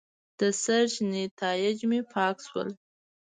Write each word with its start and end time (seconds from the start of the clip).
د 0.39 0.41
سرچ 0.63 0.93
نیتایج 1.11 1.77
مې 1.89 2.01
پاک 2.13 2.35
شول. 2.47 2.69